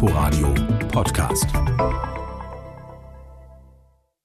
Inforadio 0.00 0.54
Podcast. 0.92 1.46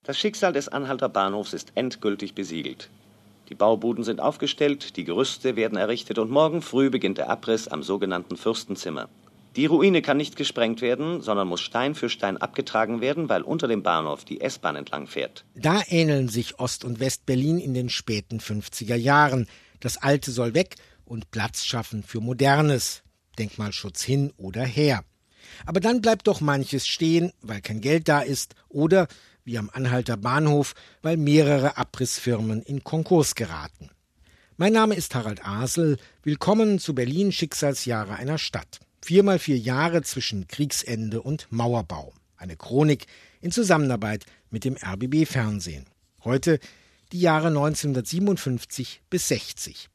Das 0.03 0.19
Schicksal 0.19 0.53
des 0.53 0.67
Anhalter 0.67 1.09
Bahnhofs 1.09 1.53
ist 1.53 1.71
endgültig 1.73 2.35
besiegelt. 2.35 2.91
Die 3.49 3.55
Baubuden 3.55 4.03
sind 4.03 4.21
aufgestellt, 4.21 4.97
die 4.97 5.03
Gerüste 5.03 5.55
werden 5.55 5.75
errichtet 5.75 6.19
und 6.19 6.29
morgen 6.29 6.61
früh 6.61 6.91
beginnt 6.91 7.17
der 7.17 7.27
Abriss 7.27 7.67
am 7.67 7.81
sogenannten 7.81 8.37
Fürstenzimmer. 8.37 9.09
Die 9.55 9.65
Ruine 9.65 10.03
kann 10.03 10.17
nicht 10.17 10.35
gesprengt 10.35 10.81
werden, 10.81 11.21
sondern 11.23 11.47
muss 11.47 11.61
Stein 11.61 11.95
für 11.95 12.09
Stein 12.09 12.37
abgetragen 12.37 13.01
werden, 13.01 13.27
weil 13.27 13.41
unter 13.41 13.67
dem 13.67 13.81
Bahnhof 13.81 14.25
die 14.25 14.41
S-Bahn 14.41 14.75
entlang 14.75 15.07
fährt. 15.07 15.43
Da 15.55 15.81
ähneln 15.87 16.29
sich 16.29 16.59
Ost- 16.59 16.85
und 16.85 16.99
West-Berlin 16.99 17.57
in 17.57 17.73
den 17.73 17.89
späten 17.89 18.39
50er 18.39 18.93
Jahren. 18.93 19.47
Das 19.79 19.97
Alte 19.97 20.29
soll 20.29 20.53
weg 20.53 20.75
und 21.03 21.31
Platz 21.31 21.65
schaffen 21.65 22.03
für 22.03 22.21
Modernes. 22.21 23.01
Denkmalschutz 23.39 24.03
hin 24.03 24.31
oder 24.37 24.63
her. 24.63 25.03
Aber 25.65 25.79
dann 25.79 26.01
bleibt 26.01 26.27
doch 26.27 26.41
manches 26.41 26.87
stehen, 26.87 27.31
weil 27.41 27.61
kein 27.61 27.81
Geld 27.81 28.07
da 28.07 28.21
ist 28.21 28.55
oder, 28.69 29.07
wie 29.45 29.57
am 29.57 29.69
Anhalter 29.71 30.17
Bahnhof, 30.17 30.73
weil 31.01 31.17
mehrere 31.17 31.77
Abrissfirmen 31.77 32.61
in 32.61 32.83
Konkurs 32.83 33.35
geraten. 33.35 33.89
Mein 34.57 34.73
Name 34.73 34.95
ist 34.95 35.15
Harald 35.15 35.45
Asel. 35.45 35.97
Willkommen 36.21 36.79
zu 36.79 36.93
Berlin 36.93 37.31
Schicksalsjahre 37.31 38.15
einer 38.15 38.37
Stadt. 38.37 38.79
Viermal 39.01 39.39
vier 39.39 39.57
Jahre 39.57 40.03
zwischen 40.03 40.47
Kriegsende 40.47 41.21
und 41.21 41.47
Mauerbau. 41.49 42.13
Eine 42.37 42.55
Chronik 42.55 43.07
in 43.41 43.51
Zusammenarbeit 43.51 44.25
mit 44.49 44.63
dem 44.63 44.77
RBB 44.77 45.25
Fernsehen. 45.25 45.85
Heute 46.23 46.59
die 47.11 47.19
Jahre 47.19 47.47
1957 47.47 49.01
bis 49.09 49.27
60. 49.27 49.89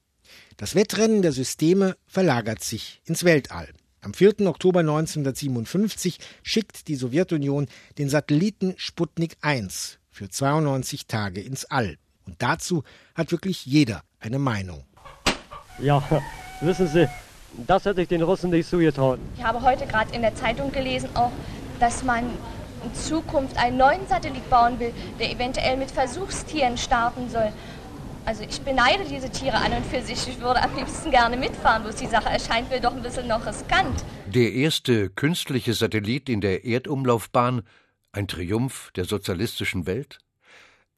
Das 0.56 0.74
Wettrennen 0.74 1.22
der 1.22 1.32
Systeme 1.32 1.96
verlagert 2.06 2.62
sich 2.62 3.00
ins 3.04 3.24
Weltall. 3.24 3.68
Am 4.00 4.14
4. 4.14 4.46
Oktober 4.46 4.80
1957 4.80 6.18
schickt 6.44 6.86
die 6.86 6.94
Sowjetunion 6.94 7.66
den 7.98 8.08
Satelliten 8.08 8.74
Sputnik 8.77 9.36
1 9.40 9.98
für 10.08 10.28
92 10.28 11.08
Tage 11.08 11.40
ins 11.40 11.64
All. 11.64 11.96
Und 12.24 12.36
dazu 12.40 12.84
hat 13.16 13.32
wirklich 13.32 13.66
jeder 13.66 14.02
eine 14.20 14.38
Meinung. 14.38 14.84
Ja, 15.80 16.02
wissen 16.60 16.86
Sie, 16.86 17.08
das 17.66 17.86
hätte 17.86 18.02
ich 18.02 18.08
den 18.08 18.22
Russen 18.22 18.50
nicht 18.50 18.68
zugetraut. 18.68 19.18
Ich 19.36 19.42
habe 19.42 19.62
heute 19.62 19.84
gerade 19.86 20.14
in 20.14 20.22
der 20.22 20.34
Zeitung 20.36 20.70
gelesen, 20.70 21.08
auch, 21.14 21.33
dass 21.80 22.05
man 22.05 22.24
in 22.84 22.94
Zukunft 22.94 23.56
einen 23.56 23.78
neuen 23.78 24.06
Satellit 24.06 24.48
bauen 24.48 24.78
will, 24.78 24.92
der 25.18 25.33
eventuell 25.33 25.77
mit 25.77 25.90
Versuchstieren 25.90 26.78
starten 26.78 27.28
soll. 27.30 27.52
Also 28.28 28.42
ich 28.42 28.60
beneide 28.60 29.06
diese 29.08 29.30
Tiere 29.30 29.56
an 29.56 29.72
und 29.72 29.86
für 29.86 30.02
sich. 30.02 30.28
Ich 30.28 30.38
würde 30.38 30.62
am 30.62 30.76
liebsten 30.76 31.10
gerne 31.10 31.34
mitfahren, 31.34 31.82
bloß 31.82 31.94
die 31.94 32.06
Sache 32.08 32.28
erscheint 32.28 32.68
mir 32.68 32.78
doch 32.78 32.94
ein 32.94 33.00
bisschen 33.00 33.26
noch 33.26 33.46
riskant. 33.46 34.04
Der 34.26 34.52
erste 34.52 35.08
künstliche 35.08 35.72
Satellit 35.72 36.28
in 36.28 36.42
der 36.42 36.66
Erdumlaufbahn, 36.66 37.62
ein 38.12 38.28
Triumph 38.28 38.90
der 38.96 39.06
sozialistischen 39.06 39.86
Welt? 39.86 40.18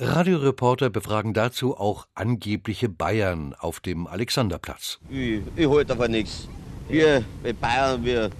Radioreporter 0.00 0.90
befragen 0.90 1.32
dazu 1.32 1.76
auch 1.76 2.08
angebliche 2.16 2.88
Bayern 2.88 3.54
auf 3.56 3.78
dem 3.78 4.08
Alexanderplatz. 4.08 4.98
Ich, 5.08 5.40
ich 5.54 5.70
halte 5.70 5.94
davon 5.94 6.10
nichts. 6.10 6.48
Wir 6.88 7.24
bei 7.44 7.52
Bayern, 7.52 8.04
wir 8.04 8.30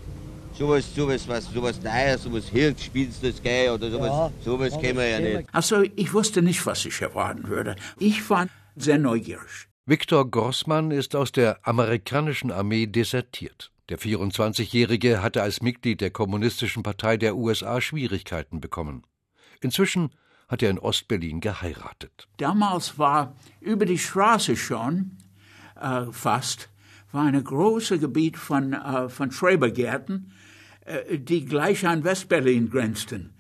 sowas, 0.59 0.93
sowas, 0.93 1.29
was, 1.29 1.45
sowas 1.45 1.81
Neues, 1.81 2.25
sowas 2.25 2.49
Hirnspinstes, 2.49 3.41
gell, 3.41 3.71
oder 3.71 3.89
sowas, 3.89 4.09
ja, 4.09 4.31
sowas 4.45 4.81
kennen 4.81 4.99
wir 4.99 5.07
ja 5.07 5.21
nicht. 5.21 5.49
Also, 5.53 5.83
ich 5.83 6.13
wusste 6.13 6.43
nicht, 6.43 6.67
was 6.67 6.85
ich 6.85 7.01
erwarten 7.01 7.47
würde. 7.47 7.77
Ich 8.01 8.29
war 8.29 8.49
sehr 8.77 8.99
neugierig. 8.99 9.69
Viktor 9.87 10.31
Grossmann 10.31 10.91
ist 10.91 11.17
aus 11.17 11.33
der 11.33 11.67
amerikanischen 11.67 12.51
Armee 12.51 12.87
desertiert. 12.87 13.73
Der 13.89 13.99
24-Jährige 13.99 15.23
hatte 15.23 15.43
als 15.43 15.63
Mitglied 15.63 16.01
der 16.01 16.11
Kommunistischen 16.11 16.83
Partei 16.83 17.17
der 17.17 17.37
USA 17.37 17.81
Schwierigkeiten 17.81 18.61
bekommen. 18.61 19.05
Inzwischen 19.61 20.11
hat 20.49 20.63
er 20.63 20.71
in 20.71 20.79
Ostberlin 20.79 21.41
geheiratet. 21.41 22.29
Damals 22.37 22.99
war 22.99 23.35
über 23.61 23.87
die 23.87 23.99
Straße 23.99 24.57
schon 24.57 25.17
äh, 25.81 26.13
fast 26.13 26.69
war 27.13 27.25
ein 27.25 27.43
großes 27.43 28.01
Gebiet 28.01 28.37
von, 28.37 28.73
äh, 28.73 29.09
von 29.09 29.33
Schrebergärten, 29.33 30.33
äh, 30.85 31.19
die 31.19 31.45
gleich 31.45 31.87
an 31.87 32.05
Westberlin 32.05 32.71
grenzten. 32.71 33.35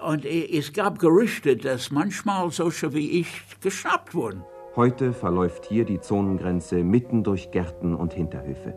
Und 0.00 0.24
es 0.24 0.72
gab 0.72 0.98
Gerüchte, 0.98 1.56
dass 1.56 1.92
manchmal 1.92 2.50
solche 2.50 2.92
wie 2.92 3.20
ich 3.20 3.28
geschnappt 3.60 4.14
wurden. 4.14 4.42
Heute 4.74 5.12
verläuft 5.12 5.66
hier 5.66 5.84
die 5.84 6.00
Zonengrenze 6.00 6.82
mitten 6.82 7.24
durch 7.24 7.50
Gärten 7.50 7.94
und 7.94 8.14
Hinterhöfe. 8.14 8.74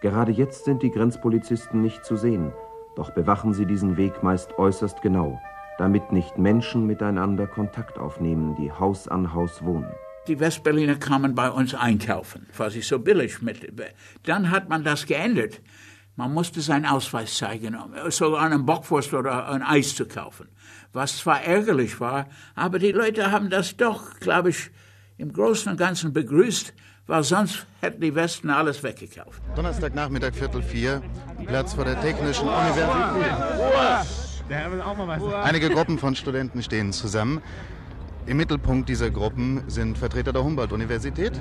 Gerade 0.00 0.32
jetzt 0.32 0.64
sind 0.64 0.82
die 0.82 0.90
Grenzpolizisten 0.90 1.82
nicht 1.82 2.04
zu 2.04 2.16
sehen, 2.16 2.52
doch 2.96 3.10
bewachen 3.10 3.54
sie 3.54 3.66
diesen 3.66 3.96
Weg 3.96 4.22
meist 4.22 4.58
äußerst 4.58 5.02
genau 5.02 5.38
damit 5.78 6.12
nicht 6.12 6.38
Menschen 6.38 6.86
miteinander 6.86 7.46
Kontakt 7.46 7.98
aufnehmen, 7.98 8.56
die 8.56 8.72
Haus 8.72 9.08
an 9.08 9.34
Haus 9.34 9.62
wohnen. 9.62 9.92
Die 10.26 10.40
Westberliner 10.40 10.96
kamen 10.96 11.34
bei 11.34 11.50
uns 11.50 11.74
einkaufen, 11.74 12.48
ich 12.74 12.88
so 12.88 12.98
billig 12.98 13.42
mit. 13.42 13.72
Dann 14.24 14.50
hat 14.50 14.68
man 14.68 14.82
das 14.82 15.06
geändert. 15.06 15.60
Man 16.16 16.32
musste 16.32 16.62
seinen 16.62 16.86
Ausweis 16.86 17.36
zeigen, 17.36 17.76
so 18.08 18.36
einen 18.36 18.64
Bockwurst 18.64 19.12
oder 19.12 19.48
ein 19.48 19.62
Eis 19.62 19.94
zu 19.94 20.06
kaufen. 20.06 20.48
Was 20.92 21.18
zwar 21.18 21.42
ärgerlich 21.42 22.00
war, 22.00 22.28
aber 22.54 22.78
die 22.78 22.92
Leute 22.92 23.30
haben 23.30 23.50
das 23.50 23.76
doch, 23.76 24.18
glaube 24.18 24.48
ich, 24.48 24.70
im 25.18 25.32
Großen 25.32 25.72
und 25.72 25.78
Ganzen 25.78 26.12
begrüßt, 26.12 26.74
weil 27.06 27.22
sonst 27.22 27.66
hätten 27.80 28.00
die 28.00 28.14
Westen 28.14 28.50
alles 28.50 28.82
weggekauft. 28.82 29.40
Donnerstagnachmittag, 29.54 30.34
Viertel 30.34 30.62
vier, 30.62 31.02
Platz 31.46 31.74
vor 31.74 31.84
der 31.84 32.00
Technischen 32.00 32.48
Universität. 32.48 32.96
Einige 35.42 35.70
Gruppen 35.70 35.98
von 35.98 36.14
Studenten 36.14 36.62
stehen 36.62 36.92
zusammen. 36.92 37.40
Im 38.26 38.36
Mittelpunkt 38.36 38.88
dieser 38.88 39.10
Gruppen 39.10 39.62
sind 39.68 39.98
Vertreter 39.98 40.32
der 40.32 40.42
Humboldt-Universität. 40.42 41.32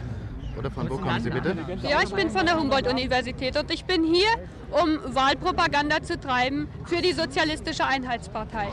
Oder 0.57 0.71
von 0.71 0.89
wo 0.89 0.97
kommen 0.97 1.19
Sie 1.19 1.29
bitte? 1.29 1.55
Ja, 1.81 2.01
ich 2.01 2.13
bin 2.13 2.29
von 2.29 2.45
der 2.45 2.57
Humboldt-Universität 2.57 3.57
und 3.57 3.69
ich 3.73 3.83
bin 3.85 4.03
hier, 4.05 4.29
um 4.71 5.13
Wahlpropaganda 5.13 6.01
zu 6.01 6.17
treiben 6.17 6.69
für 6.85 7.01
die 7.01 7.11
Sozialistische 7.11 7.85
Einheitspartei. 7.85 8.69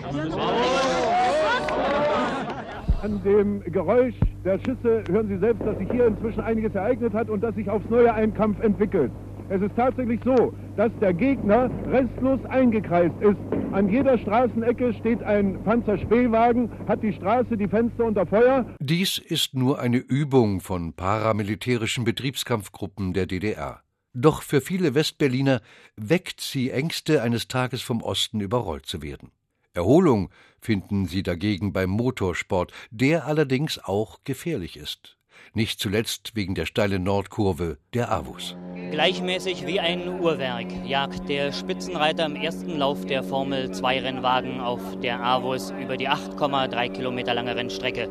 An 3.02 3.22
dem 3.24 3.64
Geräusch 3.64 4.14
der 4.44 4.58
Schüsse 4.58 5.04
hören 5.08 5.28
Sie 5.28 5.38
selbst, 5.38 5.64
dass 5.64 5.78
sich 5.78 5.90
hier 5.90 6.06
inzwischen 6.06 6.40
einiges 6.40 6.74
ereignet 6.74 7.12
hat 7.14 7.28
und 7.28 7.42
dass 7.42 7.54
sich 7.54 7.68
aufs 7.68 7.88
Neue 7.88 8.12
ein 8.12 8.34
Kampf 8.34 8.60
entwickelt. 8.60 9.12
Es 9.48 9.60
ist 9.60 9.76
tatsächlich 9.76 10.20
so, 10.24 10.54
dass 10.76 10.90
der 11.00 11.12
Gegner 11.12 11.70
restlos 11.90 12.40
eingekreist 12.46 13.14
ist. 13.20 13.36
An 13.72 13.88
jeder 13.88 14.16
Straßenecke 14.18 14.94
steht 14.94 15.22
ein 15.22 15.62
Panzerspähwagen, 15.62 16.70
hat 16.88 17.02
die 17.02 17.12
Straße 17.12 17.56
die 17.56 17.68
Fenster 17.68 18.04
unter 18.04 18.26
Feuer. 18.26 18.66
Dies 18.80 19.18
ist 19.18 19.54
nur 19.54 19.78
eine 19.78 19.98
Übung 19.98 20.60
von 20.60 20.94
paramilitärischen 20.94 22.04
Betriebskampfgruppen 22.04 23.12
der 23.12 23.26
DDR. 23.26 23.82
Doch 24.14 24.42
für 24.42 24.60
viele 24.60 24.94
Westberliner 24.94 25.60
weckt 25.96 26.40
sie 26.40 26.70
Ängste, 26.70 27.22
eines 27.22 27.48
Tages 27.48 27.82
vom 27.82 28.02
Osten 28.02 28.40
überrollt 28.40 28.86
zu 28.86 29.02
werden. 29.02 29.32
Erholung 29.74 30.30
finden 30.60 31.06
sie 31.06 31.22
dagegen 31.22 31.72
beim 31.72 31.90
Motorsport, 31.90 32.72
der 32.90 33.26
allerdings 33.26 33.78
auch 33.78 34.20
gefährlich 34.24 34.76
ist 34.76 35.16
nicht 35.54 35.80
zuletzt 35.80 36.34
wegen 36.34 36.54
der 36.54 36.66
steilen 36.66 37.02
Nordkurve 37.02 37.78
der 37.94 38.10
Avus. 38.10 38.56
Gleichmäßig 38.90 39.66
wie 39.66 39.80
ein 39.80 40.20
Uhrwerk 40.20 40.66
jagt 40.86 41.28
der 41.28 41.52
Spitzenreiter 41.52 42.26
im 42.26 42.36
ersten 42.36 42.78
Lauf 42.78 43.04
der 43.06 43.22
Formel-2-Rennwagen 43.22 44.60
auf 44.60 44.80
der 45.00 45.22
Avus 45.22 45.72
über 45.80 45.96
die 45.96 46.08
8,3 46.08 46.90
Kilometer 46.90 47.34
lange 47.34 47.56
Rennstrecke. 47.56 48.08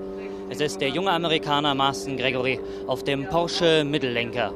Es 0.49 0.59
ist 0.59 0.81
der 0.81 0.89
junge 0.89 1.11
Amerikaner 1.11 1.75
Marston 1.75 2.17
Gregory 2.17 2.59
auf 2.87 3.03
dem 3.03 3.27
Porsche 3.27 3.83
Mittellenker. 3.83 4.53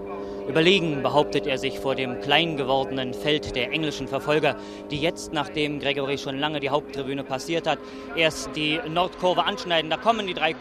Überlegen 0.47 1.01
behauptet 1.01 1.47
er 1.47 1.57
sich 1.57 1.79
vor 1.79 1.95
dem 1.95 2.21
klein 2.21 2.55
gewordenen 2.55 3.13
Feld 3.13 3.55
der 3.55 3.71
englischen 3.71 4.07
Verfolger, 4.07 4.55
die 4.91 5.01
jetzt, 5.01 5.33
nachdem 5.33 5.79
Gregory 5.79 6.17
schon 6.17 6.37
lange 6.37 6.59
die 6.59 6.69
Haupttribüne 6.69 7.23
passiert 7.23 7.65
hat, 7.65 7.79
erst 8.15 8.55
die 8.55 8.79
Nordkurve 8.87 9.43
anschneiden. 9.43 9.89
Da 9.89 9.97
kommen 9.97 10.27
die 10.27 10.35
drei. 10.35 10.55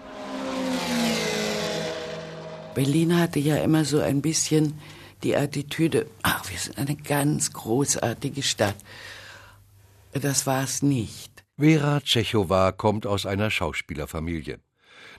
Berlin 2.74 3.20
hatte 3.20 3.38
ja 3.38 3.56
immer 3.56 3.84
so 3.84 4.00
ein 4.00 4.22
bisschen 4.22 4.80
die 5.22 5.36
Attitüde, 5.36 6.06
ach, 6.22 6.50
wir 6.50 6.58
sind 6.58 6.78
eine 6.78 6.96
ganz 6.96 7.52
großartige 7.52 8.42
Stadt. 8.42 8.76
Das 10.12 10.46
war 10.46 10.64
es 10.64 10.82
nicht. 10.82 11.44
Vera 11.58 12.00
Tschechowa 12.00 12.72
kommt 12.72 13.06
aus 13.06 13.26
einer 13.26 13.50
Schauspielerfamilie. 13.50 14.60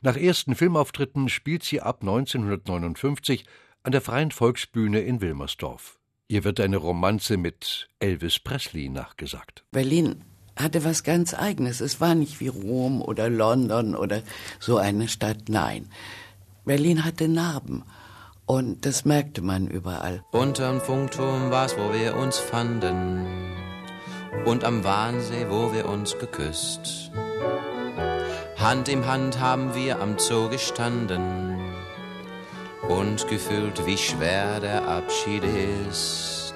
Nach 0.02 0.18
ersten 0.18 0.56
Filmauftritten 0.56 1.30
spielt 1.30 1.64
sie 1.64 1.82
ab 1.82 2.00
1959 2.02 3.46
an 3.86 3.92
der 3.92 4.02
Freien 4.02 4.32
Volksbühne 4.32 5.02
in 5.02 5.22
Wilmersdorf. 5.22 6.00
Ihr 6.28 6.44
wird 6.44 6.60
eine 6.60 6.78
Romanze 6.78 7.38
mit 7.38 7.88
Elvis 8.00 8.40
Presley 8.40 8.90
nachgesagt. 8.90 9.64
Berlin 9.72 10.24
hatte 10.56 10.84
was 10.84 11.04
ganz 11.04 11.36
Eigenes. 11.36 11.82
Es 11.82 12.02
war 12.02 12.16
nicht 12.16 12.40
wie 12.40 12.48
Rom 12.48 13.00
oder 13.04 13.30
London 13.30 13.96
oder 13.96 14.24
so 14.60 14.78
eine 14.78 15.08
Stadt. 15.08 15.50
Nein. 15.50 15.90
Berlin 16.66 17.06
hatte 17.06 17.28
Narben. 17.28 17.84
Und 18.48 18.88
das 18.88 19.06
merkte 19.06 19.44
man 19.44 19.68
überall. 19.68 20.24
Unterm 20.32 20.82
Funkturm 20.82 21.52
war's, 21.52 21.78
wo 21.78 21.94
wir 21.94 22.16
uns 22.16 22.40
fanden. 22.40 23.28
und 24.46 24.64
am 24.64 24.84
Wahnsee, 24.84 25.46
wo 25.50 25.74
wir 25.74 25.88
uns 25.88 26.18
geküsst. 26.18 27.12
Hand 28.58 28.90
in 28.90 29.06
Hand 29.06 29.40
haben 29.40 29.76
wir 29.76 30.02
am 30.02 30.18
Zoo 30.18 30.50
gestanden 30.50 31.55
und 32.90 33.28
gefühlt, 33.28 33.86
wie 33.86 33.98
schwer 33.98 34.60
der 34.60 34.88
Abschied 34.88 35.44
ist. 35.90 36.54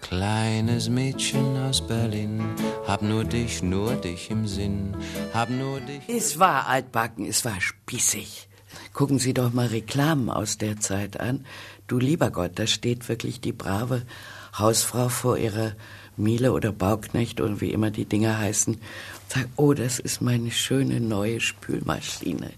Kleines 0.00 0.88
Mädchen 0.88 1.56
aus 1.58 1.86
Berlin, 1.86 2.42
hab 2.86 3.02
nur 3.02 3.24
dich, 3.24 3.62
nur 3.62 3.94
dich 3.94 4.30
im 4.30 4.46
Sinn, 4.46 4.96
hab 5.34 5.50
nur 5.50 5.80
dich. 5.80 6.00
Es 6.08 6.38
war 6.38 6.66
altbacken, 6.66 7.26
es 7.26 7.44
war 7.44 7.60
spießig. 7.60 8.48
Gucken 8.94 9.18
Sie 9.18 9.34
doch 9.34 9.52
mal 9.52 9.66
Reklamen 9.66 10.30
aus 10.30 10.56
der 10.58 10.80
Zeit 10.80 11.20
an. 11.20 11.44
Du 11.86 11.98
lieber 11.98 12.30
Gott, 12.30 12.52
da 12.54 12.66
steht 12.66 13.08
wirklich 13.08 13.40
die 13.40 13.52
brave 13.52 14.02
Hausfrau 14.58 15.08
vor 15.08 15.36
ihrer 15.36 15.72
Miele 16.16 16.52
oder 16.52 16.72
Bauknecht 16.72 17.40
oder 17.40 17.60
wie 17.60 17.72
immer 17.72 17.90
die 17.90 18.06
Dinger 18.06 18.38
heißen. 18.38 18.78
Sagt, 19.28 19.50
oh, 19.56 19.74
das 19.74 19.98
ist 19.98 20.20
meine 20.20 20.50
schöne 20.50 21.00
neue 21.00 21.40
Spülmaschine. 21.40 22.50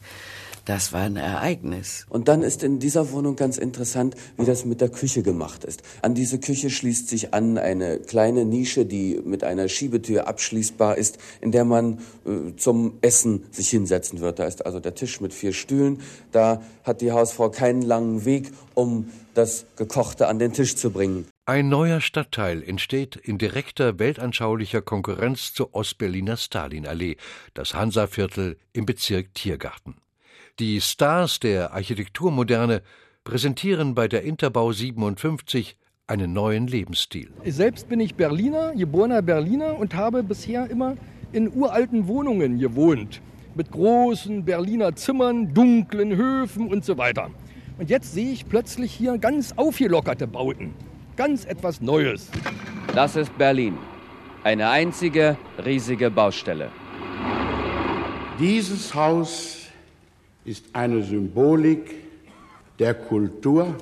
Das 0.70 0.92
war 0.92 1.00
ein 1.00 1.16
Ereignis. 1.16 2.06
Und 2.08 2.28
dann 2.28 2.44
ist 2.44 2.62
in 2.62 2.78
dieser 2.78 3.10
Wohnung 3.10 3.34
ganz 3.34 3.58
interessant, 3.58 4.14
wie 4.36 4.44
das 4.44 4.64
mit 4.64 4.80
der 4.80 4.88
Küche 4.88 5.24
gemacht 5.24 5.64
ist. 5.64 5.82
An 6.00 6.14
diese 6.14 6.38
Küche 6.38 6.70
schließt 6.70 7.08
sich 7.08 7.34
an 7.34 7.58
eine 7.58 7.98
kleine 7.98 8.44
Nische, 8.44 8.86
die 8.86 9.20
mit 9.24 9.42
einer 9.42 9.66
Schiebetür 9.66 10.28
abschließbar 10.28 10.96
ist, 10.96 11.18
in 11.40 11.50
der 11.50 11.64
man 11.64 11.98
äh, 12.24 12.54
zum 12.56 12.98
Essen 13.00 13.46
sich 13.50 13.68
hinsetzen 13.68 14.20
wird. 14.20 14.38
Da 14.38 14.44
ist 14.44 14.64
also 14.64 14.78
der 14.78 14.94
Tisch 14.94 15.20
mit 15.20 15.34
vier 15.34 15.52
Stühlen. 15.52 16.02
Da 16.30 16.62
hat 16.84 17.00
die 17.00 17.10
Hausfrau 17.10 17.50
keinen 17.50 17.82
langen 17.82 18.24
Weg, 18.24 18.52
um 18.74 19.10
das 19.34 19.66
Gekochte 19.74 20.28
an 20.28 20.38
den 20.38 20.52
Tisch 20.52 20.76
zu 20.76 20.92
bringen. 20.92 21.26
Ein 21.46 21.68
neuer 21.68 22.00
Stadtteil 22.00 22.62
entsteht 22.62 23.16
in 23.16 23.38
direkter 23.38 23.98
weltanschaulicher 23.98 24.82
Konkurrenz 24.82 25.52
zur 25.52 25.74
Ostberliner 25.74 26.36
Stalinallee, 26.36 27.16
das 27.54 27.74
Hansaviertel 27.74 28.56
im 28.72 28.86
Bezirk 28.86 29.34
Tiergarten. 29.34 29.96
Die 30.58 30.80
Stars 30.80 31.40
der 31.40 31.72
Architekturmoderne 31.72 32.82
präsentieren 33.24 33.94
bei 33.94 34.08
der 34.08 34.22
Interbau 34.22 34.72
57 34.72 35.76
einen 36.06 36.32
neuen 36.32 36.66
Lebensstil. 36.66 37.30
Selbst 37.44 37.88
bin 37.88 38.00
ich 38.00 38.16
Berliner, 38.16 38.74
geborener 38.74 39.22
Berliner 39.22 39.78
und 39.78 39.94
habe 39.94 40.22
bisher 40.22 40.68
immer 40.68 40.96
in 41.32 41.52
uralten 41.54 42.08
Wohnungen 42.08 42.58
gewohnt. 42.58 43.22
Mit 43.54 43.70
großen 43.70 44.44
Berliner 44.44 44.96
Zimmern, 44.96 45.54
dunklen 45.54 46.16
Höfen 46.16 46.68
und 46.68 46.84
so 46.84 46.98
weiter. 46.98 47.30
Und 47.78 47.90
jetzt 47.90 48.12
sehe 48.12 48.32
ich 48.32 48.48
plötzlich 48.48 48.92
hier 48.92 49.18
ganz 49.18 49.52
aufgelockerte 49.56 50.26
Bauten. 50.26 50.74
Ganz 51.16 51.44
etwas 51.44 51.80
Neues. 51.80 52.30
Das 52.94 53.16
ist 53.16 53.36
Berlin. 53.38 53.78
Eine 54.42 54.70
einzige 54.70 55.36
riesige 55.64 56.10
Baustelle. 56.10 56.70
Dieses 58.38 58.94
Haus 58.94 59.59
ist 60.44 60.66
eine 60.72 61.02
Symbolik 61.02 61.94
der 62.78 62.94
Kultur 62.94 63.76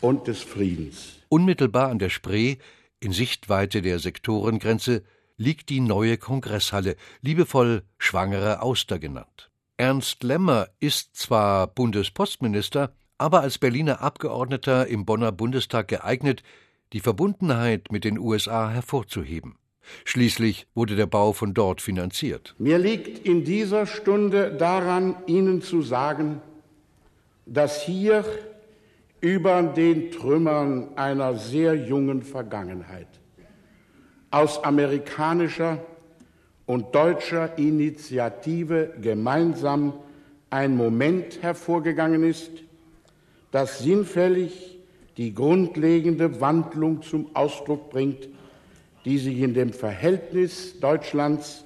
und 0.00 0.26
des 0.26 0.40
Friedens. 0.40 1.18
Unmittelbar 1.28 1.88
an 1.88 1.98
der 1.98 2.10
Spree, 2.10 2.56
in 3.00 3.12
Sichtweite 3.12 3.82
der 3.82 3.98
Sektorengrenze, 3.98 5.02
liegt 5.36 5.70
die 5.70 5.80
neue 5.80 6.18
Kongresshalle, 6.18 6.96
liebevoll 7.22 7.82
Schwangere 7.98 8.62
Auster 8.62 8.98
genannt. 8.98 9.50
Ernst 9.78 10.22
Lemmer 10.22 10.68
ist 10.78 11.16
zwar 11.16 11.66
Bundespostminister, 11.66 12.92
aber 13.16 13.40
als 13.40 13.58
Berliner 13.58 14.02
Abgeordneter 14.02 14.86
im 14.86 15.06
Bonner 15.06 15.32
Bundestag 15.32 15.88
geeignet, 15.88 16.42
die 16.92 17.00
Verbundenheit 17.00 17.90
mit 17.90 18.04
den 18.04 18.18
USA 18.18 18.68
hervorzuheben. 18.70 19.56
Schließlich 20.04 20.66
wurde 20.74 20.96
der 20.96 21.06
Bau 21.06 21.32
von 21.32 21.54
dort 21.54 21.80
finanziert. 21.80 22.54
Mir 22.58 22.78
liegt 22.78 23.26
in 23.26 23.44
dieser 23.44 23.86
Stunde 23.86 24.52
daran, 24.52 25.16
Ihnen 25.26 25.62
zu 25.62 25.82
sagen, 25.82 26.40
dass 27.46 27.82
hier 27.82 28.24
über 29.20 29.62
den 29.62 30.10
Trümmern 30.10 30.96
einer 30.96 31.34
sehr 31.36 31.74
jungen 31.74 32.22
Vergangenheit 32.22 33.08
aus 34.30 34.62
amerikanischer 34.62 35.84
und 36.66 36.94
deutscher 36.94 37.58
Initiative 37.58 38.94
gemeinsam 39.00 39.92
ein 40.50 40.76
Moment 40.76 41.42
hervorgegangen 41.42 42.22
ist, 42.22 42.50
das 43.50 43.80
sinnfällig 43.80 44.78
die 45.16 45.34
grundlegende 45.34 46.40
Wandlung 46.40 47.02
zum 47.02 47.34
Ausdruck 47.34 47.90
bringt, 47.90 48.28
die 49.04 49.18
sich 49.18 49.38
in 49.38 49.54
dem 49.54 49.72
Verhältnis 49.72 50.78
Deutschlands 50.80 51.64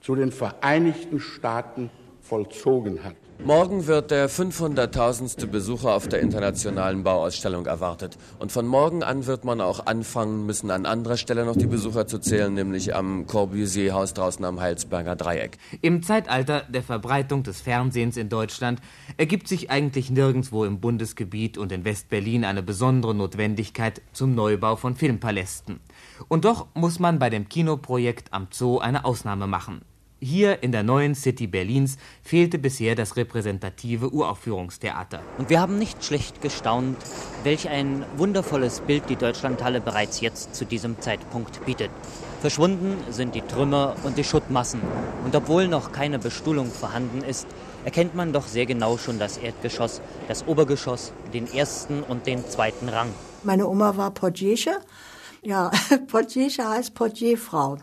zu 0.00 0.14
den 0.14 0.32
Vereinigten 0.32 1.20
Staaten 1.20 1.90
vollzogen 2.20 3.04
hat. 3.04 3.16
Morgen 3.42 3.86
wird 3.86 4.10
der 4.10 4.30
500.000. 4.30 5.48
Besucher 5.48 5.94
auf 5.94 6.08
der 6.08 6.20
internationalen 6.20 7.02
Bauausstellung 7.02 7.66
erwartet. 7.66 8.16
Und 8.38 8.52
von 8.52 8.66
morgen 8.66 9.02
an 9.02 9.26
wird 9.26 9.44
man 9.44 9.60
auch 9.60 9.84
anfangen 9.86 10.46
müssen, 10.46 10.70
an 10.70 10.86
anderer 10.86 11.16
Stelle 11.16 11.44
noch 11.44 11.56
die 11.56 11.66
Besucher 11.66 12.06
zu 12.06 12.18
zählen, 12.18 12.54
nämlich 12.54 12.94
am 12.94 13.26
Corbusier-Haus 13.26 14.14
draußen 14.14 14.44
am 14.44 14.60
Heilsberger 14.60 15.16
Dreieck. 15.16 15.58
Im 15.82 16.02
Zeitalter 16.02 16.62
der 16.68 16.82
Verbreitung 16.82 17.42
des 17.42 17.60
Fernsehens 17.60 18.16
in 18.16 18.30
Deutschland 18.30 18.80
ergibt 19.18 19.48
sich 19.48 19.70
eigentlich 19.70 20.10
nirgendwo 20.10 20.64
im 20.64 20.80
Bundesgebiet 20.80 21.58
und 21.58 21.72
in 21.72 21.84
West-Berlin 21.84 22.44
eine 22.44 22.62
besondere 22.62 23.14
Notwendigkeit 23.14 24.00
zum 24.12 24.34
Neubau 24.34 24.76
von 24.76 24.94
Filmpalästen. 24.94 25.80
Und 26.28 26.44
doch 26.44 26.66
muss 26.74 26.98
man 26.98 27.18
bei 27.18 27.30
dem 27.30 27.48
Kinoprojekt 27.48 28.32
am 28.32 28.48
Zoo 28.50 28.78
eine 28.78 29.04
Ausnahme 29.04 29.46
machen. 29.46 29.82
Hier 30.20 30.62
in 30.62 30.72
der 30.72 30.82
neuen 30.82 31.14
City 31.14 31.46
Berlins 31.46 31.98
fehlte 32.22 32.58
bisher 32.58 32.94
das 32.94 33.16
repräsentative 33.16 34.10
Uraufführungstheater. 34.10 35.20
Und 35.36 35.50
wir 35.50 35.60
haben 35.60 35.78
nicht 35.78 36.02
schlecht 36.02 36.40
gestaunt, 36.40 36.96
welch 37.42 37.68
ein 37.68 38.06
wundervolles 38.16 38.80
Bild 38.80 39.10
die 39.10 39.16
Deutschlandhalle 39.16 39.82
bereits 39.82 40.22
jetzt 40.22 40.54
zu 40.54 40.64
diesem 40.64 40.98
Zeitpunkt 40.98 41.66
bietet. 41.66 41.90
Verschwunden 42.40 42.96
sind 43.10 43.34
die 43.34 43.42
Trümmer 43.42 43.96
und 44.04 44.16
die 44.16 44.24
Schuttmassen. 44.24 44.80
Und 45.26 45.36
obwohl 45.36 45.68
noch 45.68 45.92
keine 45.92 46.18
Bestuhlung 46.18 46.70
vorhanden 46.70 47.22
ist, 47.22 47.46
erkennt 47.84 48.14
man 48.14 48.32
doch 48.32 48.46
sehr 48.46 48.64
genau 48.64 48.96
schon 48.96 49.18
das 49.18 49.36
Erdgeschoss, 49.36 50.00
das 50.26 50.46
Obergeschoss, 50.46 51.12
den 51.34 51.52
ersten 51.52 52.02
und 52.02 52.26
den 52.26 52.46
zweiten 52.48 52.88
Rang. 52.88 53.10
Meine 53.42 53.68
Oma 53.68 53.98
war 53.98 54.10
Portiersche. 54.10 54.78
Ja, 55.44 55.70
Portiersche 56.08 56.68
heißt 56.68 56.94
Portierfrau. 56.94 57.78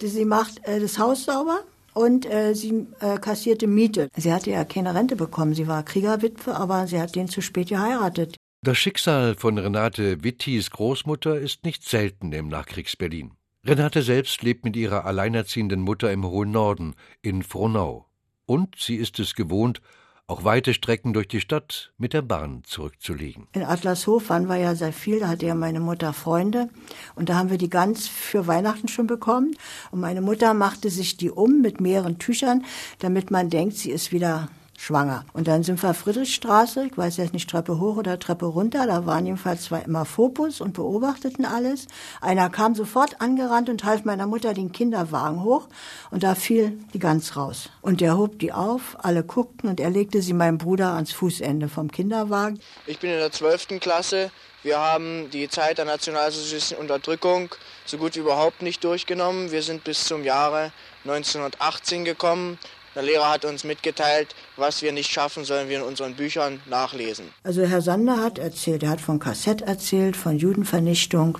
Sie 0.00 0.24
macht 0.24 0.66
äh, 0.66 0.80
das 0.80 0.98
Haus 0.98 1.24
sauber 1.24 1.60
und 1.92 2.26
äh, 2.26 2.54
sie 2.54 2.86
äh, 3.00 3.18
kassierte 3.18 3.66
Miete. 3.66 4.08
Sie 4.16 4.32
hatte 4.32 4.50
ja 4.50 4.64
keine 4.64 4.94
Rente 4.94 5.16
bekommen. 5.16 5.54
Sie 5.54 5.68
war 5.68 5.82
Kriegerwitwe, 5.84 6.54
aber 6.54 6.86
sie 6.86 7.00
hat 7.00 7.14
den 7.14 7.28
zu 7.28 7.40
spät 7.40 7.68
geheiratet. 7.68 8.36
Das 8.62 8.78
Schicksal 8.78 9.34
von 9.34 9.58
Renate 9.58 10.24
Wittis 10.24 10.70
Großmutter 10.70 11.38
ist 11.38 11.64
nicht 11.64 11.84
selten 11.84 12.32
im 12.32 12.48
Nachkriegsberlin. 12.48 13.32
Renate 13.66 14.02
selbst 14.02 14.42
lebt 14.42 14.64
mit 14.64 14.76
ihrer 14.76 15.04
alleinerziehenden 15.04 15.80
Mutter 15.80 16.10
im 16.10 16.24
hohen 16.24 16.50
Norden, 16.50 16.94
in 17.22 17.42
Frohnau. 17.42 18.06
Und 18.46 18.76
sie 18.78 18.96
ist 18.96 19.18
es 19.20 19.34
gewohnt, 19.34 19.80
auch 20.26 20.44
weite 20.44 20.72
Strecken 20.72 21.12
durch 21.12 21.28
die 21.28 21.40
Stadt 21.40 21.92
mit 21.98 22.12
der 22.12 22.22
Bahn 22.22 22.62
zurückzulegen. 22.64 23.46
In 23.52 23.62
Adlershof 23.62 24.30
waren 24.30 24.48
wir 24.48 24.56
ja 24.56 24.74
sehr 24.74 24.92
viel, 24.92 25.20
da 25.20 25.28
hatte 25.28 25.46
ja 25.46 25.54
meine 25.54 25.80
Mutter 25.80 26.12
Freunde 26.12 26.70
und 27.14 27.28
da 27.28 27.34
haben 27.34 27.50
wir 27.50 27.58
die 27.58 27.68
Gans 27.68 28.08
für 28.08 28.46
Weihnachten 28.46 28.88
schon 28.88 29.06
bekommen 29.06 29.56
und 29.90 30.00
meine 30.00 30.22
Mutter 30.22 30.54
machte 30.54 30.88
sich 30.88 31.16
die 31.16 31.30
um 31.30 31.60
mit 31.60 31.80
mehreren 31.80 32.18
Tüchern, 32.18 32.64
damit 33.00 33.30
man 33.30 33.50
denkt, 33.50 33.76
sie 33.76 33.90
ist 33.90 34.12
wieder 34.12 34.48
schwanger. 34.84 35.24
Und 35.32 35.48
dann 35.48 35.62
sind 35.62 35.82
wir 35.82 35.94
Friedrichstraße, 35.94 36.86
ich 36.86 36.98
weiß 36.98 37.16
jetzt 37.16 37.32
nicht 37.32 37.48
Treppe 37.48 37.80
hoch 37.80 37.96
oder 37.96 38.18
Treppe 38.18 38.46
runter, 38.46 38.86
da 38.86 39.06
waren 39.06 39.24
jedenfalls 39.24 39.64
zwei 39.64 39.80
immer 39.80 40.04
Fokus 40.04 40.60
und 40.60 40.74
beobachteten 40.74 41.46
alles. 41.46 41.86
Einer 42.20 42.50
kam 42.50 42.74
sofort 42.74 43.20
angerannt 43.20 43.70
und 43.70 43.84
half 43.84 44.04
meiner 44.04 44.26
Mutter 44.26 44.52
den 44.52 44.72
Kinderwagen 44.72 45.42
hoch 45.42 45.68
und 46.10 46.22
da 46.22 46.34
fiel 46.34 46.78
die 46.92 46.98
Gans 46.98 47.36
raus. 47.36 47.70
Und 47.80 48.00
der 48.00 48.18
hob 48.18 48.38
die 48.38 48.52
auf, 48.52 48.96
alle 49.02 49.24
guckten 49.24 49.70
und 49.70 49.80
er 49.80 49.90
legte 49.90 50.20
sie 50.20 50.34
meinem 50.34 50.58
Bruder 50.58 50.92
ans 50.92 51.12
Fußende 51.12 51.68
vom 51.68 51.90
Kinderwagen. 51.90 52.60
Ich 52.86 52.98
bin 52.98 53.10
in 53.10 53.18
der 53.18 53.32
12. 53.32 53.80
Klasse. 53.80 54.30
Wir 54.62 54.78
haben 54.78 55.30
die 55.30 55.48
Zeit 55.48 55.78
der 55.78 55.84
nationalsozialistischen 55.84 56.78
Unterdrückung 56.78 57.50
so 57.84 57.98
gut 57.98 58.16
wie 58.16 58.20
überhaupt 58.20 58.62
nicht 58.62 58.82
durchgenommen. 58.82 59.50
Wir 59.50 59.62
sind 59.62 59.84
bis 59.84 60.04
zum 60.04 60.24
Jahre 60.24 60.72
1918 61.04 62.04
gekommen 62.04 62.58
der 62.94 63.02
Lehrer 63.02 63.30
hat 63.30 63.44
uns 63.44 63.64
mitgeteilt, 63.64 64.34
was 64.56 64.82
wir 64.82 64.92
nicht 64.92 65.10
schaffen, 65.10 65.44
sollen 65.44 65.68
wir 65.68 65.78
in 65.78 65.82
unseren 65.82 66.14
Büchern 66.14 66.60
nachlesen. 66.68 67.26
Also 67.42 67.62
Herr 67.62 67.82
Sander 67.82 68.22
hat 68.22 68.38
erzählt, 68.38 68.82
er 68.82 68.90
hat 68.90 69.00
von 69.00 69.18
Kassett 69.18 69.62
erzählt, 69.62 70.16
von 70.16 70.38
Judenvernichtung, 70.38 71.38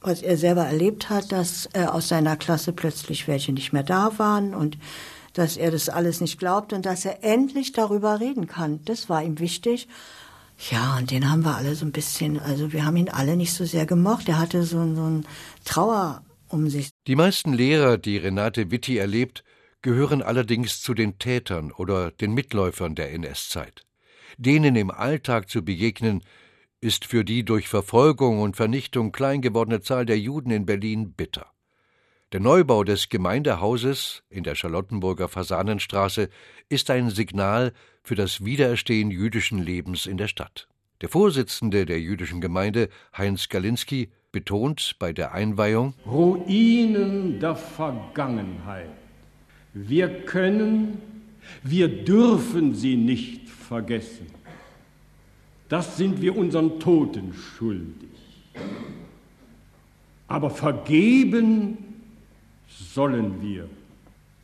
was 0.00 0.22
er 0.22 0.36
selber 0.36 0.64
erlebt 0.64 1.10
hat, 1.10 1.32
dass 1.32 1.68
äh, 1.72 1.84
aus 1.84 2.08
seiner 2.08 2.36
Klasse 2.36 2.72
plötzlich 2.72 3.28
welche 3.28 3.52
nicht 3.52 3.72
mehr 3.72 3.82
da 3.82 4.18
waren 4.18 4.54
und 4.54 4.78
dass 5.32 5.56
er 5.56 5.70
das 5.70 5.88
alles 5.88 6.20
nicht 6.20 6.38
glaubt 6.38 6.72
und 6.72 6.86
dass 6.86 7.04
er 7.04 7.22
endlich 7.22 7.72
darüber 7.72 8.20
reden 8.20 8.46
kann. 8.46 8.80
Das 8.86 9.10
war 9.10 9.22
ihm 9.22 9.38
wichtig. 9.38 9.86
Ja, 10.70 10.96
und 10.96 11.10
den 11.10 11.30
haben 11.30 11.44
wir 11.44 11.56
alle 11.56 11.74
so 11.74 11.84
ein 11.84 11.92
bisschen, 11.92 12.40
also 12.40 12.72
wir 12.72 12.86
haben 12.86 12.96
ihn 12.96 13.10
alle 13.10 13.36
nicht 13.36 13.52
so 13.52 13.66
sehr 13.66 13.84
gemocht. 13.84 14.28
Er 14.28 14.38
hatte 14.38 14.62
so, 14.62 14.78
so 14.94 15.02
ein 15.02 15.26
Trauer 15.64 16.22
um 16.48 16.70
sich. 16.70 16.90
Die 17.06 17.16
meisten 17.16 17.52
Lehrer, 17.52 17.98
die 17.98 18.16
Renate 18.16 18.70
Witti 18.70 18.96
erlebt, 18.96 19.44
gehören 19.86 20.20
allerdings 20.20 20.82
zu 20.82 20.94
den 20.94 21.20
Tätern 21.20 21.70
oder 21.70 22.10
den 22.10 22.34
Mitläufern 22.34 22.96
der 22.96 23.12
NS-Zeit. 23.12 23.86
Denen 24.36 24.74
im 24.74 24.90
Alltag 24.90 25.48
zu 25.48 25.64
begegnen, 25.64 26.24
ist 26.80 27.04
für 27.04 27.24
die 27.24 27.44
durch 27.44 27.68
Verfolgung 27.68 28.40
und 28.40 28.56
Vernichtung 28.56 29.12
klein 29.12 29.42
gewordene 29.42 29.82
Zahl 29.82 30.04
der 30.04 30.18
Juden 30.18 30.50
in 30.50 30.66
Berlin 30.66 31.12
bitter. 31.12 31.46
Der 32.32 32.40
Neubau 32.40 32.82
des 32.82 33.10
Gemeindehauses 33.10 34.24
in 34.28 34.42
der 34.42 34.56
Charlottenburger 34.56 35.28
Fasanenstraße 35.28 36.30
ist 36.68 36.90
ein 36.90 37.10
Signal 37.10 37.72
für 38.02 38.16
das 38.16 38.44
Wiedererstehen 38.44 39.12
jüdischen 39.12 39.62
Lebens 39.62 40.06
in 40.06 40.16
der 40.16 40.26
Stadt. 40.26 40.66
Der 41.00 41.10
Vorsitzende 41.10 41.86
der 41.86 42.00
jüdischen 42.00 42.40
Gemeinde, 42.40 42.88
Heinz 43.16 43.48
Galinski, 43.48 44.10
betont 44.32 44.96
bei 44.98 45.12
der 45.12 45.30
Einweihung 45.30 45.94
Ruinen 46.04 47.38
der 47.38 47.54
Vergangenheit. 47.54 49.05
Wir 49.78 50.08
können, 50.08 51.02
wir 51.62 51.88
dürfen 52.02 52.74
sie 52.74 52.96
nicht 52.96 53.46
vergessen. 53.50 54.24
Das 55.68 55.98
sind 55.98 56.22
wir 56.22 56.34
unseren 56.34 56.80
Toten 56.80 57.34
schuldig. 57.34 58.08
Aber 60.28 60.48
vergeben 60.48 61.76
sollen 62.68 63.42
wir. 63.42 63.68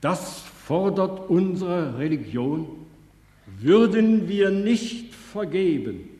Das 0.02 0.42
fordert 0.66 1.30
unsere 1.30 1.96
Religion. 1.96 2.66
Würden 3.58 4.28
wir 4.28 4.50
nicht 4.50 5.14
vergeben, 5.14 6.10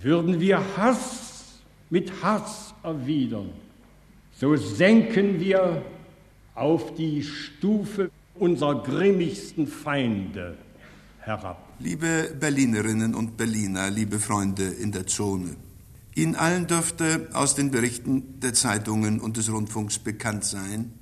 würden 0.00 0.38
wir 0.38 0.62
Hass 0.76 1.58
mit 1.90 2.22
Hass 2.22 2.72
erwidern, 2.84 3.50
so 4.32 4.54
senken 4.54 5.40
wir 5.40 5.82
auf 6.54 6.94
die 6.94 7.24
Stufe 7.24 8.10
unserer 8.40 8.82
grimmigsten 8.82 9.66
Feinde 9.66 10.56
herab. 11.20 11.68
Liebe 11.78 12.34
Berlinerinnen 12.38 13.14
und 13.14 13.36
Berliner, 13.36 13.90
liebe 13.90 14.18
Freunde 14.18 14.64
in 14.64 14.92
der 14.92 15.06
Zone, 15.06 15.56
Ihnen 16.14 16.34
allen 16.34 16.66
dürfte 16.66 17.28
aus 17.32 17.54
den 17.54 17.70
Berichten 17.70 18.40
der 18.40 18.52
Zeitungen 18.52 19.20
und 19.20 19.36
des 19.36 19.52
Rundfunks 19.52 20.00
bekannt 20.00 20.44
sein, 20.44 20.98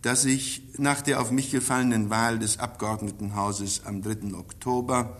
dass 0.00 0.24
ich 0.24 0.62
nach 0.78 1.02
der 1.02 1.20
auf 1.20 1.30
mich 1.30 1.50
gefallenen 1.50 2.08
Wahl 2.08 2.38
des 2.38 2.58
Abgeordnetenhauses 2.58 3.84
am 3.84 4.00
3. 4.00 4.34
Oktober 4.34 5.18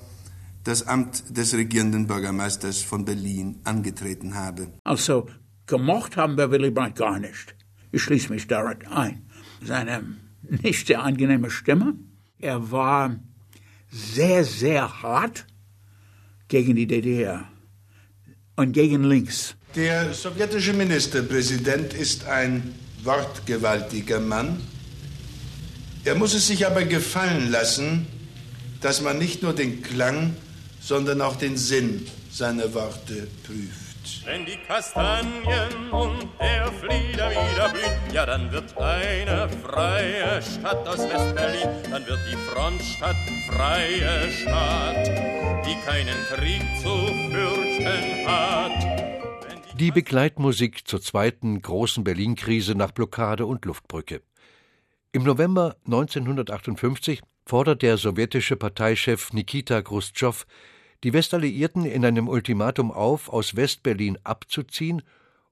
das 0.65 0.87
Amt 0.87 1.37
des 1.37 1.53
regierenden 1.53 2.07
Bürgermeisters 2.07 2.83
von 2.83 3.05
Berlin 3.05 3.61
angetreten 3.65 4.35
habe. 4.35 4.69
Also 4.85 5.27
gemocht 5.67 6.17
haben 6.17 6.39
wir 6.39 6.51
Willy 6.51 6.71
Brandt 6.71 6.97
gar 6.97 7.19
nicht. 7.19 7.55
Ich 7.93 8.03
schließe 8.03 8.33
mich 8.33 8.49
direkt 8.49 8.89
ein. 8.89 9.27
Seine 9.63 10.03
nicht 10.49 10.87
sehr 10.87 11.03
angenehme 11.03 11.51
Stimme. 11.51 11.95
Er 12.39 12.71
war 12.71 13.17
sehr, 13.91 14.45
sehr 14.45 15.03
hart 15.03 15.47
gegen 16.49 16.77
die 16.77 16.87
DDR 16.87 17.49
und 18.57 18.73
gegen 18.73 19.05
links. 19.05 19.57
Der 19.75 20.15
sowjetische 20.15 20.73
Ministerpräsident 20.73 21.93
ist 21.93 22.27
ein 22.27 22.75
wortgewaltiger 23.03 24.21
Mann. 24.21 24.61
Er 26.05 26.15
muss 26.15 26.35
es 26.35 26.47
sich 26.47 26.67
aber 26.67 26.85
gefallen 26.85 27.51
lassen, 27.51 28.07
dass 28.81 29.01
man 29.01 29.19
nicht 29.19 29.43
nur 29.43 29.55
den 29.55 29.83
Klang, 29.83 30.37
sondern 30.81 31.21
auch 31.21 31.37
den 31.37 31.57
Sinn 31.57 32.07
seiner 32.31 32.73
Worte 32.75 33.27
prüft. 33.45 34.25
Wenn 34.25 34.47
die 34.47 34.57
Kastanien 34.67 35.91
und 35.91 36.29
der 36.41 36.73
Flieder 36.73 37.31
wieder 37.31 37.69
blühen, 37.71 37.96
ja, 38.17 38.25
dann 38.25 38.51
wird 38.51 38.75
eine 38.79 39.47
freie 39.63 40.41
Stadt 40.41 40.89
aus 40.89 41.01
Westberlin, 41.01 41.69
dann 41.91 42.07
wird 42.07 42.19
die 42.33 42.37
Frontstadt 42.49 43.15
freie 43.47 44.31
Stadt, 44.31 45.07
die 45.67 45.75
keinen 45.85 46.17
Krieg 46.31 46.63
zu 46.81 46.97
fürchten 47.31 48.27
hat. 48.27 49.79
Die 49.79 49.91
Begleitmusik 49.91 50.89
zur 50.89 51.03
zweiten 51.03 51.61
großen 51.61 52.05
Berlin-Krise 52.05 52.75
nach 52.75 52.93
Blockade 52.93 53.45
und 53.45 53.67
Luftbrücke. 53.67 54.23
Im 55.13 55.23
November 55.23 55.77
1958 55.85 57.21
fordert 57.45 57.83
der 57.83 57.99
sowjetische 57.99 58.57
Parteichef 58.57 59.35
Nikita 59.35 59.83
Khrushchev 59.83 60.47
die 61.05 61.13
Westalliierten 61.13 61.85
in 61.85 62.03
einem 62.07 62.29
Ultimatum 62.29 62.93
auf, 62.93 63.29
aus 63.29 63.57
Westberlin 63.57 64.17
abzuziehen 64.25 65.03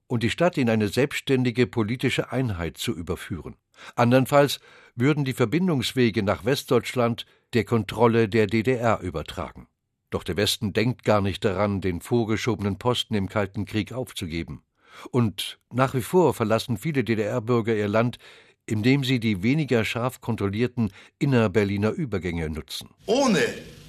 und 0.07 0.23
die 0.23 0.29
Stadt 0.29 0.57
in 0.57 0.69
eine 0.69 0.87
selbstständige 0.87 1.67
politische 1.67 2.31
Einheit 2.31 2.77
zu 2.77 2.93
überführen. 2.93 3.55
Andernfalls 3.95 4.59
würden 4.95 5.25
die 5.25 5.33
Verbindungswege 5.33 6.23
nach 6.23 6.45
Westdeutschland 6.45 7.25
der 7.53 7.65
Kontrolle 7.65 8.29
der 8.29 8.47
DDR 8.47 8.99
übertragen. 9.01 9.67
Doch 10.09 10.23
der 10.23 10.37
Westen 10.37 10.73
denkt 10.73 11.03
gar 11.03 11.21
nicht 11.21 11.43
daran, 11.43 11.81
den 11.81 12.01
vorgeschobenen 12.01 12.77
Posten 12.77 13.15
im 13.15 13.27
Kalten 13.27 13.65
Krieg 13.65 13.91
aufzugeben. 13.91 14.63
Und 15.11 15.59
nach 15.73 15.93
wie 15.93 16.01
vor 16.01 16.33
verlassen 16.33 16.77
viele 16.77 17.03
DDR-Bürger 17.03 17.75
ihr 17.75 17.89
Land, 17.89 18.17
indem 18.65 19.03
sie 19.03 19.19
die 19.19 19.43
weniger 19.43 19.83
scharf 19.83 20.21
kontrollierten 20.21 20.91
Innerberliner 21.19 21.91
Übergänge 21.91 22.49
nutzen. 22.49 22.89
Ohne 23.05 23.43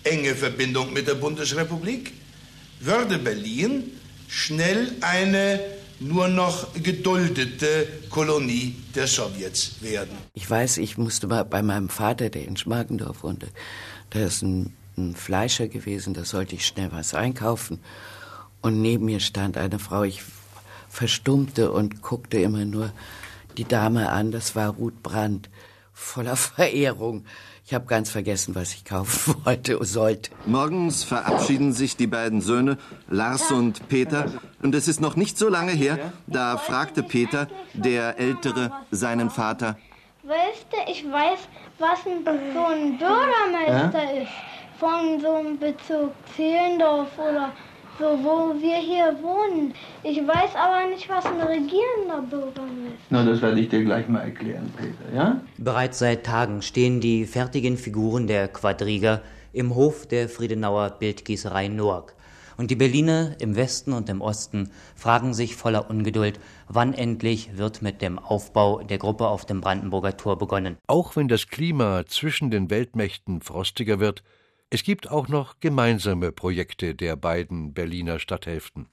enge 0.04 0.34
Verbindung 0.34 0.92
mit 0.92 1.06
der 1.06 1.14
Bundesrepublik, 1.14 2.12
würde 2.80 3.18
Berlin 3.18 3.92
schnell 4.28 4.92
eine 5.00 5.60
nur 6.00 6.28
noch 6.28 6.72
geduldete 6.74 7.86
Kolonie 8.10 8.76
der 8.94 9.06
Sowjets 9.06 9.82
werden. 9.82 10.16
Ich 10.34 10.48
weiß, 10.48 10.78
ich 10.78 10.98
musste 10.98 11.26
mal 11.26 11.44
bei 11.44 11.62
meinem 11.62 11.88
Vater, 11.88 12.30
der 12.30 12.46
in 12.46 12.56
Schmargendorf 12.56 13.22
wohnte, 13.22 13.48
der 14.12 14.26
ist 14.26 14.42
ein, 14.42 14.74
ein 14.96 15.14
Fleischer 15.14 15.68
gewesen, 15.68 16.14
da 16.14 16.24
sollte 16.24 16.54
ich 16.54 16.66
schnell 16.66 16.92
was 16.92 17.14
einkaufen. 17.14 17.80
Und 18.60 18.82
neben 18.82 19.06
mir 19.06 19.20
stand 19.20 19.56
eine 19.56 19.78
Frau, 19.78 20.02
ich 20.02 20.22
verstummte 20.88 21.72
und 21.72 22.02
guckte 22.02 22.38
immer 22.38 22.64
nur 22.64 22.92
die 23.56 23.64
Dame 23.64 24.10
an, 24.10 24.32
das 24.32 24.54
war 24.56 24.70
Ruth 24.70 25.02
Brandt, 25.02 25.48
voller 25.92 26.36
Verehrung. 26.36 27.24
Ich 27.68 27.74
habe 27.74 27.86
ganz 27.86 28.10
vergessen, 28.10 28.54
was 28.54 28.74
ich 28.74 28.84
kaufen 28.84 29.34
wollte 29.44 29.80
und 29.80 29.86
sollte. 29.86 30.30
Morgens 30.46 31.02
verabschieden 31.02 31.72
sich 31.72 31.96
die 31.96 32.06
beiden 32.06 32.40
Söhne, 32.40 32.78
Lars 33.10 33.50
und 33.50 33.88
Peter. 33.88 34.26
Und 34.62 34.72
es 34.76 34.86
ist 34.86 35.00
noch 35.00 35.16
nicht 35.16 35.36
so 35.36 35.48
lange 35.48 35.72
her, 35.72 36.12
da 36.28 36.58
fragte 36.58 37.02
Peter, 37.02 37.48
der 37.74 38.20
Ältere, 38.20 38.70
seinen 38.92 39.30
Vater. 39.30 39.76
Weißt 40.22 40.66
du, 40.70 40.92
ich 40.92 41.10
weiß, 41.10 41.40
was 41.80 42.06
ein, 42.06 42.24
so 42.24 42.66
ein 42.66 42.98
Bürgermeister 42.98 44.14
ja? 44.14 44.22
ist 44.22 44.32
von 44.78 45.20
so 45.20 45.34
einem 45.34 45.58
Bezirk 45.58 46.12
Zehlendorf 46.36 47.18
oder 47.18 47.50
so, 47.98 48.04
wo 48.04 48.54
wir 48.60 48.76
hier 48.76 49.16
wohnen. 49.22 49.74
Ich 50.02 50.18
weiß 50.18 50.54
aber 50.54 50.88
nicht, 50.90 51.08
was 51.08 51.24
ein 51.26 51.40
regierender 51.40 52.22
Bürgermeister 52.28 52.94
ist. 52.94 53.10
Na, 53.10 53.24
das 53.24 53.42
werde 53.42 53.60
ich 53.60 53.68
dir 53.68 53.84
gleich 53.84 54.08
mal 54.08 54.20
erklären, 54.20 54.72
Peter, 54.76 55.14
ja? 55.14 55.40
Bereits 55.58 55.98
seit 55.98 56.24
Tagen 56.24 56.62
stehen 56.62 57.00
die 57.00 57.26
fertigen 57.26 57.76
Figuren 57.76 58.26
der 58.26 58.48
Quadriga 58.48 59.22
im 59.52 59.74
Hof 59.74 60.06
der 60.06 60.28
Friedenauer 60.28 60.90
Bildgießerei 60.90 61.68
Noack. 61.68 62.14
Und 62.58 62.70
die 62.70 62.76
Berliner 62.76 63.36
im 63.38 63.54
Westen 63.54 63.92
und 63.92 64.08
im 64.08 64.22
Osten 64.22 64.70
fragen 64.94 65.34
sich 65.34 65.56
voller 65.56 65.90
Ungeduld, 65.90 66.40
wann 66.68 66.94
endlich 66.94 67.58
wird 67.58 67.82
mit 67.82 68.00
dem 68.00 68.18
Aufbau 68.18 68.82
der 68.82 68.96
Gruppe 68.96 69.28
auf 69.28 69.44
dem 69.44 69.60
Brandenburger 69.60 70.16
Tor 70.16 70.38
begonnen. 70.38 70.78
Auch 70.86 71.16
wenn 71.16 71.28
das 71.28 71.48
Klima 71.48 72.04
zwischen 72.06 72.50
den 72.50 72.70
Weltmächten 72.70 73.42
frostiger 73.42 74.00
wird, 74.00 74.22
es 74.70 74.82
gibt 74.82 75.10
auch 75.10 75.28
noch 75.28 75.60
gemeinsame 75.60 76.32
Projekte 76.32 76.94
der 76.94 77.16
beiden 77.16 77.72
Berliner 77.72 78.18
Stadthälften. 78.18 78.88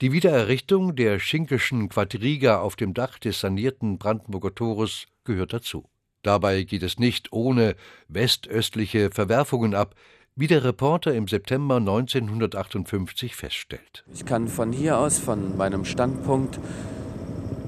Die 0.00 0.12
Wiedererrichtung 0.12 0.96
der 0.96 1.18
Schinkelschen 1.18 1.88
Quadriga 1.90 2.60
auf 2.60 2.74
dem 2.74 2.94
Dach 2.94 3.18
des 3.18 3.40
sanierten 3.40 3.98
Brandenburger 3.98 4.54
Tores 4.54 5.06
gehört 5.24 5.52
dazu. 5.52 5.88
Dabei 6.22 6.64
geht 6.64 6.82
es 6.82 6.98
nicht 6.98 7.32
ohne 7.32 7.76
westöstliche 8.08 9.10
Verwerfungen 9.10 9.74
ab, 9.74 9.94
wie 10.36 10.46
der 10.46 10.64
Reporter 10.64 11.14
im 11.14 11.28
September 11.28 11.76
1958 11.76 13.36
feststellt. 13.36 14.04
Ich 14.12 14.24
kann 14.24 14.48
von 14.48 14.72
hier 14.72 14.98
aus, 14.98 15.18
von 15.18 15.56
meinem 15.56 15.84
Standpunkt, 15.84 16.58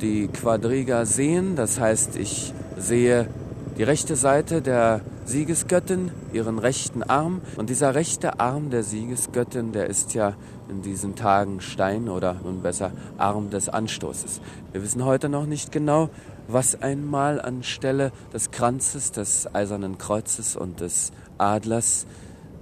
die 0.00 0.28
Quadriga 0.28 1.04
sehen. 1.04 1.54
Das 1.54 1.78
heißt, 1.78 2.16
ich 2.16 2.52
sehe 2.76 3.28
die 3.76 3.82
rechte 3.82 4.16
Seite 4.16 4.60
der 4.60 5.00
Siegesgöttin, 5.24 6.10
ihren 6.32 6.58
rechten 6.58 7.02
Arm. 7.02 7.40
Und 7.56 7.70
dieser 7.70 7.94
rechte 7.94 8.38
Arm 8.38 8.70
der 8.70 8.82
Siegesgöttin, 8.82 9.72
der 9.72 9.86
ist 9.86 10.14
ja 10.14 10.34
in 10.68 10.82
diesen 10.82 11.14
Tagen 11.16 11.60
Stein 11.60 12.08
oder 12.08 12.36
nun 12.42 12.62
besser 12.62 12.92
Arm 13.18 13.50
des 13.50 13.68
Anstoßes. 13.68 14.40
Wir 14.72 14.82
wissen 14.82 15.04
heute 15.04 15.28
noch 15.28 15.46
nicht 15.46 15.72
genau, 15.72 16.10
was 16.48 16.80
einmal 16.82 17.40
anstelle 17.40 18.12
des 18.32 18.50
Kranzes, 18.50 19.12
des 19.12 19.54
Eisernen 19.54 19.96
Kreuzes 19.96 20.56
und 20.56 20.80
des 20.80 21.12
Adlers 21.38 22.06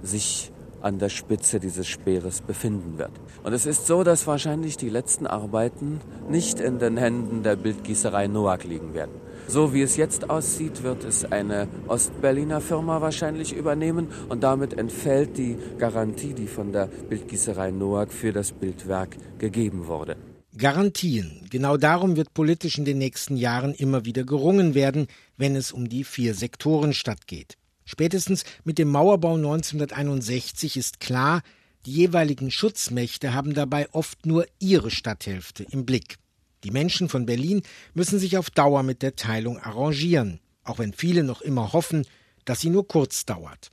sich 0.03 0.50
an 0.81 0.99
der 0.99 1.09
Spitze 1.09 1.59
dieses 1.59 1.87
Speeres 1.87 2.41
befinden 2.41 2.97
wird. 2.97 3.11
Und 3.43 3.53
es 3.53 3.65
ist 3.65 3.87
so, 3.87 4.03
dass 4.03 4.27
wahrscheinlich 4.27 4.77
die 4.77 4.89
letzten 4.89 5.27
Arbeiten 5.27 6.01
nicht 6.29 6.59
in 6.59 6.79
den 6.79 6.97
Händen 6.97 7.43
der 7.43 7.55
Bildgießerei 7.55 8.27
Noack 8.27 8.63
liegen 8.63 8.93
werden. 8.93 9.11
So 9.47 9.73
wie 9.73 9.81
es 9.81 9.97
jetzt 9.97 10.29
aussieht, 10.29 10.83
wird 10.83 11.03
es 11.03 11.29
eine 11.31 11.67
Ostberliner 11.87 12.61
Firma 12.61 13.01
wahrscheinlich 13.01 13.53
übernehmen 13.53 14.07
und 14.29 14.43
damit 14.43 14.73
entfällt 14.73 15.37
die 15.37 15.57
Garantie, 15.77 16.33
die 16.33 16.47
von 16.47 16.71
der 16.71 16.85
Bildgießerei 16.85 17.71
Noack 17.71 18.13
für 18.13 18.31
das 18.31 18.51
Bildwerk 18.51 19.17
gegeben 19.39 19.87
wurde. 19.87 20.15
Garantien. 20.57 21.47
Genau 21.49 21.77
darum 21.77 22.17
wird 22.17 22.33
politisch 22.33 22.77
in 22.77 22.85
den 22.85 22.97
nächsten 22.97 23.37
Jahren 23.37 23.73
immer 23.73 24.05
wieder 24.05 24.23
gerungen 24.23 24.75
werden, 24.75 25.07
wenn 25.37 25.55
es 25.55 25.71
um 25.71 25.87
die 25.87 26.03
Vier-Sektoren-Stadt 26.03 27.25
geht. 27.25 27.57
Spätestens 27.91 28.45
mit 28.63 28.77
dem 28.77 28.89
Mauerbau 28.89 29.35
1961 29.35 30.77
ist 30.77 31.01
klar, 31.01 31.41
die 31.85 31.91
jeweiligen 31.91 32.49
Schutzmächte 32.49 33.33
haben 33.33 33.53
dabei 33.53 33.89
oft 33.91 34.25
nur 34.25 34.45
ihre 34.59 34.89
Stadthälfte 34.89 35.65
im 35.69 35.85
Blick. 35.85 36.15
Die 36.63 36.71
Menschen 36.71 37.09
von 37.09 37.25
Berlin 37.25 37.63
müssen 37.93 38.17
sich 38.17 38.37
auf 38.37 38.49
Dauer 38.49 38.83
mit 38.83 39.01
der 39.01 39.17
Teilung 39.17 39.59
arrangieren, 39.59 40.39
auch 40.63 40.79
wenn 40.79 40.93
viele 40.93 41.25
noch 41.25 41.41
immer 41.41 41.73
hoffen, 41.73 42.07
dass 42.45 42.61
sie 42.61 42.69
nur 42.69 42.87
kurz 42.87 43.25
dauert. 43.25 43.71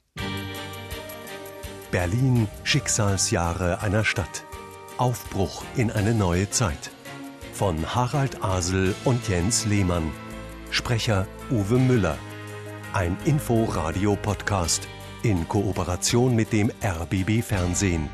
Berlin 1.93 2.49
Schicksalsjahre 2.65 3.83
einer 3.83 4.05
Stadt. 4.05 4.45
Aufbruch 4.97 5.63
in 5.77 5.93
eine 5.93 6.13
neue 6.13 6.51
Zeit. 6.51 6.91
Von 7.53 7.95
Harald 7.95 8.43
Asel 8.43 8.97
und 9.05 9.29
Jens 9.29 9.65
Lehmann. 9.65 10.11
Sprecher 10.73 11.29
Uwe 11.53 11.79
Müller. 11.79 12.19
Ein 12.95 13.19
Info-Radio-Podcast 13.27 14.89
in 15.23 15.47
Kooperation 15.47 16.35
mit 16.35 16.55
dem 16.55 16.73
RBB 16.83 17.43
Fernsehen. 17.43 18.09